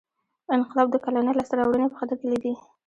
[0.55, 2.53] انقلاب دوه کلنۍ لاسته راوړنې په خطر کې لیدې.